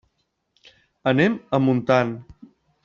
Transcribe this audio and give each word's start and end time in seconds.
Anem 1.13 1.37
a 1.59 1.61
Montant. 1.67 2.19